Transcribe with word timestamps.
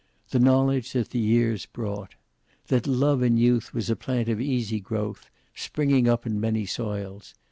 The 0.31 0.39
knowledge 0.39 0.93
that 0.93 1.11
the 1.11 1.19
years 1.19 1.67
brought. 1.67 2.15
That 2.69 2.87
love 2.87 3.21
in 3.21 3.37
youth 3.37 3.71
was 3.71 3.87
a 3.91 3.95
plant 3.95 4.29
of 4.29 4.41
easy 4.41 4.79
growth, 4.79 5.29
springing 5.53 6.09
up 6.09 6.25
in 6.25 6.39
many 6.41 6.65
soils. 6.65 7.35